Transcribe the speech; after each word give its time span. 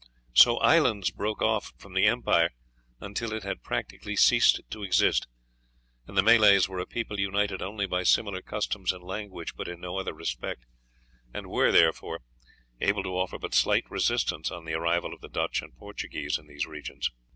So 0.33 0.57
islands 0.57 1.11
broke 1.11 1.43
off 1.43 1.73
from 1.77 1.93
the 1.93 2.05
empire 2.07 2.53
until 2.99 3.33
it 3.33 3.43
had 3.43 3.61
practically 3.61 4.15
ceased 4.15 4.59
to 4.71 4.81
exist, 4.81 5.27
and 6.07 6.17
the 6.17 6.23
Malays 6.23 6.67
were 6.67 6.79
a 6.79 6.87
people 6.87 7.19
united 7.19 7.61
only 7.61 7.85
by 7.85 8.01
similar 8.01 8.41
customs 8.41 8.91
and 8.91 9.03
language, 9.03 9.55
but 9.55 9.67
in 9.67 9.79
no 9.79 9.99
other 9.99 10.15
respect, 10.15 10.65
and 11.35 11.45
were, 11.51 11.71
therefore, 11.71 12.21
able 12.79 13.03
to 13.03 13.15
offer 13.15 13.37
but 13.37 13.53
slight 13.53 13.85
resistance 13.91 14.49
on 14.49 14.65
the 14.65 14.73
arrival 14.73 15.13
of 15.13 15.21
the 15.21 15.29
Dutch 15.29 15.61
and 15.61 15.77
Portuguese 15.77 16.39
in 16.39 16.47
these 16.47 16.65
regions. 16.65 17.11